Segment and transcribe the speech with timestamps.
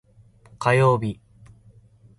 [0.57, 1.19] 火曜日